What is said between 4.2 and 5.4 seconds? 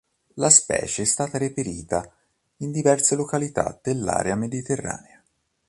mediterranea.